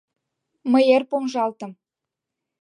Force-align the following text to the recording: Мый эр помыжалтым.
Мый 0.71 0.83
эр 0.95 1.03
помыжалтым. 1.09 1.71